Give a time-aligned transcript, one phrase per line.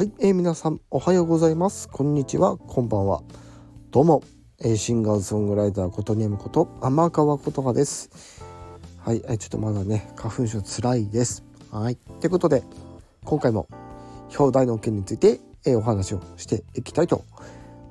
[0.00, 1.86] はい、えー、皆さんおはようございます。
[1.86, 2.56] こんにちは。
[2.56, 3.22] こんばんは。
[3.90, 4.22] どうも、
[4.58, 8.08] えー、シンガーソングライターことにむこと天川琴葉です。
[8.96, 11.44] はい、えー、ちょっとまだね花粉症つらいです。
[11.70, 11.96] はい。
[12.18, 12.62] ということで
[13.24, 13.68] 今回も
[14.38, 17.26] 表題の件について、えー、お話をしていきたいと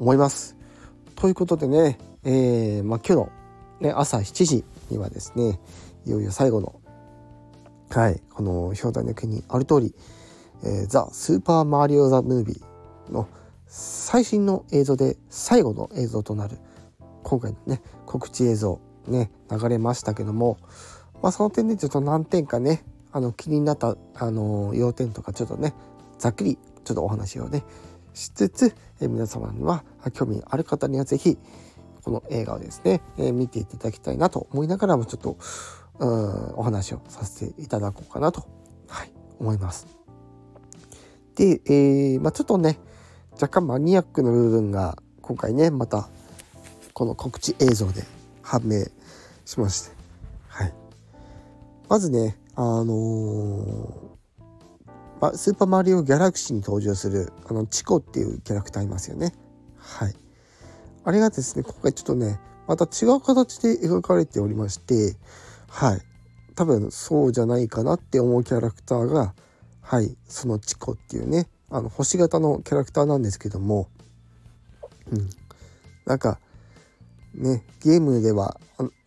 [0.00, 0.56] 思います。
[1.14, 3.32] ということでね、えー、まあ、今日の、
[3.80, 5.60] ね、朝7時にはですね
[6.06, 6.80] いよいよ最後の
[7.90, 9.94] はいこの表題の件にある通り
[10.64, 13.28] えー、ザ・スーパーマリオ・ザ・ムービーの
[13.66, 16.58] 最新の映像で最後の映像となる
[17.22, 20.58] 今回のね告知映像ね流れましたけども、
[21.22, 25.74] まあ、その点でちょっと何点かねあの気になったあの要点とかちょっとね
[26.18, 27.64] ざっくりちょっとお話をね
[28.14, 31.38] しつつ、えー、皆様には興味ある方には是非
[32.02, 35.36] この映画をですね、えー、見ていただきたいなと思いながらもちょっと
[35.98, 38.46] うんお話をさせていただこうかなと、
[38.88, 39.97] はい、思います。
[41.38, 42.80] で、えー、まあ、ちょっとね
[43.34, 46.08] 若干マニアックな部分が今回ねまた
[46.92, 48.02] この告知映像で
[48.42, 48.86] 判明
[49.44, 49.96] しまして、
[50.48, 50.74] はい、
[51.88, 59.32] まずねあのー、スーパーマリオギャラクシーに登場するあのチコっていうキャラクターいますよね。
[59.76, 60.14] はい。
[61.04, 65.16] あれがですね今回ちょっとねまた違う形で描かれておりまして。
[65.68, 66.00] はい。
[66.56, 69.34] 多分そうじゃないかなって思うキャラクターが
[69.88, 73.88] はいそのチコっていうねあの星型のキャラクターなんですけども
[75.10, 75.30] うん。
[76.04, 76.38] なんか
[77.34, 78.60] ねゲームでは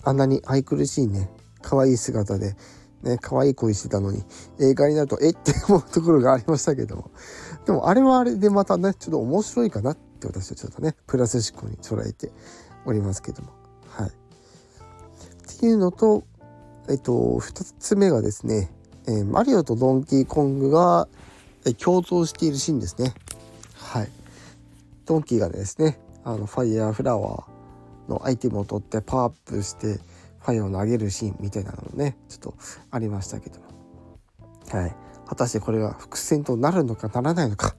[0.04, 1.30] あんなに愛くるしいね
[1.62, 2.56] 可愛い姿で
[3.04, 4.24] ね可愛い声してたのに
[4.60, 7.12] 映画になるとえって思うところがありましたけども。
[7.68, 12.32] でもあれはあれでまたねちょっと面白いかなって私はちょっとねプラス思考に捉えて
[12.88, 13.50] おりますけども。
[13.88, 14.10] はい。
[14.10, 16.24] っていうのと
[16.90, 18.72] えっと2つ目がですね
[19.08, 21.08] えー、マリオとドンキーコングが、
[21.66, 23.14] え、共闘しているシーンですね。
[23.76, 24.10] はい。
[25.06, 30.00] ドンキーがですね、あの、ファイヤーフラワーのアイテムを取ってパワーアップして、
[30.40, 32.56] ファイヤーを投げるシーンみたいなのもね、ちょっと
[32.90, 33.66] ありましたけども。
[34.70, 34.96] はい。
[35.28, 37.76] 果たしてこれが伏線となるのかならないのか。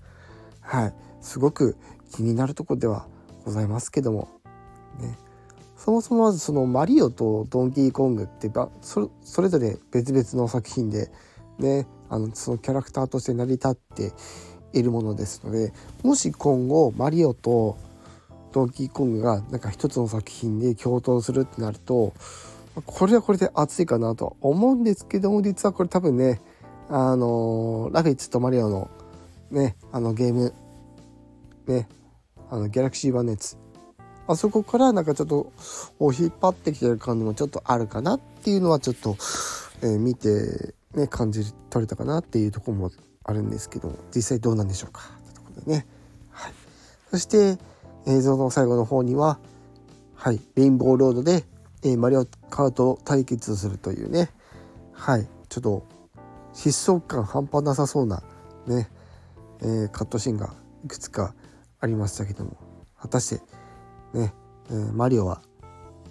[0.60, 0.94] はい。
[1.20, 1.76] すごく
[2.10, 3.06] 気になるとこでは
[3.44, 4.28] ございますけども。
[4.98, 5.18] ね。
[5.84, 8.48] そもそもまずそのマリオとドンキーコングって
[8.80, 9.10] そ
[9.42, 11.10] れぞれ別々の作品で
[11.58, 14.12] ねあのそのキャラクターとして成り立って
[14.72, 15.72] いるものですので
[16.04, 17.76] もし今後マリオと
[18.52, 22.12] ドンキーコングがなんか一つの作品で共闘するってなると
[22.86, 26.40] これはこれで熱いかなと思うんですけども実はこれ多分ね
[26.90, 28.88] あのラフィッツとマリオの
[29.50, 30.54] ねあのゲーム
[31.66, 31.88] ね
[32.52, 33.56] あのギャラクシーバネツ
[34.32, 35.52] あそこからなんかちょっと
[36.00, 39.16] 引っ張ってきてる感じもちょっとあるかなっていうのはちょっと、
[39.82, 42.90] えー、見てね感じ取れたかなっていうとこも
[43.24, 45.02] あるんですけど実際どうなんでしょうか。
[45.24, 45.86] ってところでね、
[46.30, 46.52] はい、
[47.10, 47.58] そして
[48.06, 49.38] 映像の最後の方には
[50.22, 50.40] はい。
[50.54, 51.44] レインボーロードで、
[51.82, 54.30] えー、マリオカート対決するというね。
[54.92, 55.26] はい。
[55.48, 55.84] ちょっと
[56.54, 58.22] 疾走感半端なさそうな
[58.68, 58.88] ね、
[59.62, 60.54] えー、カットシーンが
[60.84, 61.34] いくつか
[61.80, 62.56] ありましたけども。
[63.00, 63.42] 果たして
[64.14, 64.34] ね、
[64.70, 65.42] えー、マリオは、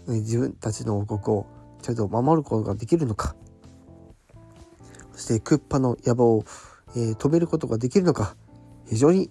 [0.07, 1.47] ね、自分たちの王国を
[1.81, 3.35] ちゃんと守ることができるのか。
[5.13, 6.45] そしてクッパの野望を、
[6.95, 8.35] えー、止めることができるのか。
[8.87, 9.29] 非常に、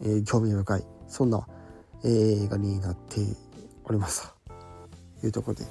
[0.00, 1.46] えー、興味深いそんな、
[2.04, 3.20] 映画になって
[3.84, 4.34] おります。
[5.20, 5.64] というところで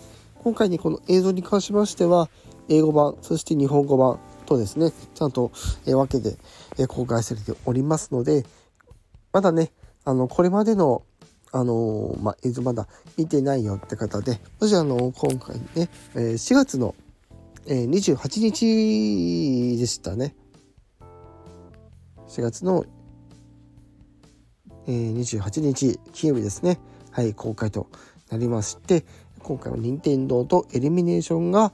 [0.44, 2.30] 今回にこの映像に関しましては
[2.70, 5.52] 英語版そして日本語版とですねちゃんと、
[5.86, 6.38] え分けて、
[6.78, 8.46] え公開されておりますので
[9.34, 9.72] まだね
[10.04, 11.04] あのこれまでの
[11.52, 16.96] あのー、まあ、映像まだ見てないよって方で、もしあの、今回ね、えー、4月の、
[17.68, 20.36] えー、28日でしたね。
[22.28, 22.86] 4月の、
[24.88, 26.80] えー、28日金曜日ですね。
[27.12, 27.88] はい、公開と
[28.30, 29.04] なりまして、
[29.40, 31.74] 今回は任天堂とエリミネーションが、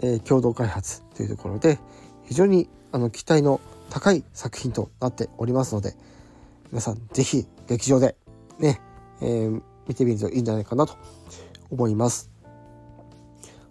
[0.00, 1.78] えー、共同開発というところで、
[2.24, 5.94] 非常にあの期待の高い作品となっておりますので、
[6.70, 8.16] 皆さん是非劇場で
[8.58, 8.80] ね、
[9.20, 10.94] えー、見てみるといいんじゃないかなと
[11.70, 12.30] 思います。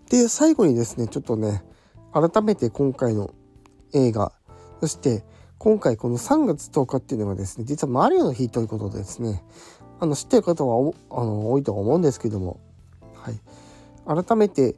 [0.09, 1.63] で最後にですねちょっとね
[2.13, 3.33] 改めて今回の
[3.93, 4.31] 映画
[4.81, 5.23] そして
[5.57, 9.43] 今回この3月10日っていうのがですね実はマリオの日ということでですね
[9.99, 12.59] あの知ってる方はあの多いと思うんですけども、
[13.15, 14.75] はい、改めて、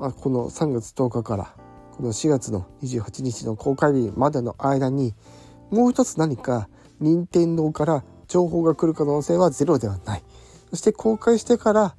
[0.00, 1.54] あ、この3月10日から
[1.92, 5.14] この4月の28日の公開日までの間に
[5.70, 6.68] もう一つ何か
[6.98, 10.22] 任天堂から情報が来る可能性はゼロではない。
[10.70, 11.94] そして公開してから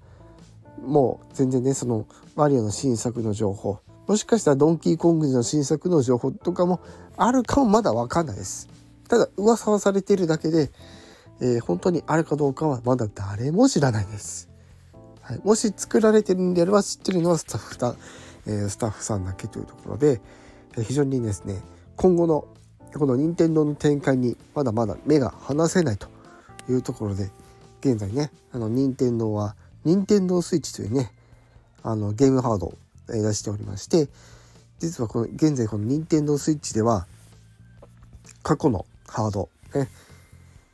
[0.82, 3.78] もう全然ねそのマリオの新作の情報
[4.08, 6.82] もしかしたらドンキーコングの新作の情報とかも
[7.18, 8.68] あるかもまだ分かんないです。
[9.08, 10.72] ただ噂はされているだけで、
[11.40, 14.50] えー、本当にあるかどうかはまだ誰も知らないです。
[15.22, 17.96] はい、もし作られてるんであれば知ってるのはスタッフだ、
[18.48, 20.20] えー、スタッフさんだけというところで、
[20.78, 21.62] え、非常にですね
[21.96, 22.48] 今後の
[22.98, 26.08] この任天堂の展開にまだまだ目が離せないと。
[26.70, 27.32] いうところで
[27.82, 31.12] 現在ねあの任天堂は任天堂スイッチというね
[31.84, 32.78] あのゲームハードを
[33.08, 34.08] 出しておりまして
[34.80, 37.08] 実はこの現在この任天堂スイッチでは
[38.42, 39.90] 過去のハード、ね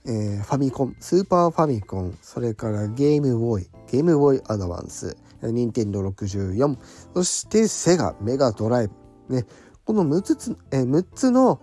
[0.05, 6.77] えー、ファミコンスーパーファミコンそれからゲームボーイゲームボーイアドバンス任天堂64
[7.13, 8.89] そしてセガメガドライ
[9.27, 9.45] ブね
[9.85, 11.59] この6つ,、えー、6つの、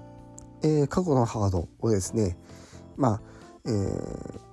[0.62, 2.36] えー、過去のハードをですね
[2.96, 3.20] まあ、
[3.66, 4.46] えー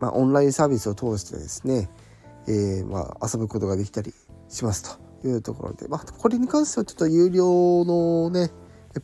[0.00, 1.88] まあ、オンラインサービスを通してですね、
[2.46, 4.12] えー、まあ、遊ぶことができたり
[4.48, 8.50] しますというところで、まあ、これに関してはちょっと有料のね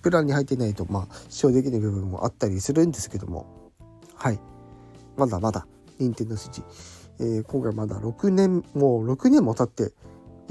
[0.03, 3.73] プランに入ってないと、まあ、使用できない部分もあったりするんですけども
[4.15, 4.39] はい。
[5.17, 5.67] まだまだ
[5.99, 6.63] 任天堂スイッチ、
[7.19, 9.95] えー、今回まだ6年もう6年も経って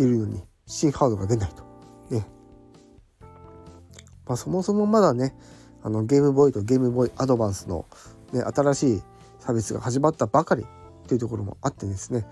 [0.02, 1.64] いるのに新ハードが出ないと。
[2.10, 2.26] ね。
[4.26, 5.36] まあ、そもそもまだね
[5.84, 7.86] あのゲームボーイとゲームボーイアドバンスの、
[8.32, 9.04] ね、新しい
[9.40, 10.66] サービスが始まったばかり
[11.08, 12.26] というところもあってですね。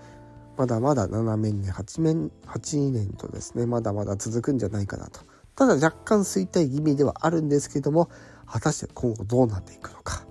[0.56, 5.20] まだまだ7年に8年 ,8 年とですねまだまだ続くんじゃないかなと。
[5.54, 8.10] ただ若干衰退気味ではあるんですけども
[8.44, 10.26] 果たして今後どうなっていくのか。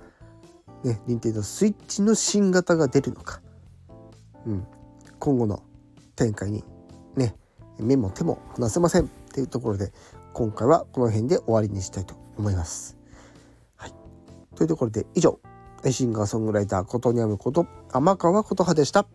[0.84, 3.42] ね任天堂スイッチの新型が出るのか、
[4.46, 4.68] うん、
[5.20, 5.64] 今後の
[6.16, 6.64] 展開に
[7.16, 7.36] ね
[7.80, 9.92] 目も手も離せませんっていうところで
[10.34, 12.98] 今回はこの辺で終わりにしたいと思います。
[13.78, 13.94] はい、
[14.56, 15.40] というところで以上。
[15.92, 19.08] シンガーソングライターことにゃむこと天川琴葉でした。